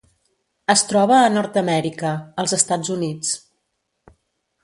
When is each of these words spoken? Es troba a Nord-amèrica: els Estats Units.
Es 0.73 0.81
troba 0.91 1.17
a 1.25 1.33
Nord-amèrica: 1.33 2.15
els 2.45 2.57
Estats 2.59 2.93
Units. 2.97 3.37